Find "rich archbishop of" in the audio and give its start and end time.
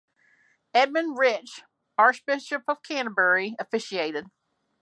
1.19-2.81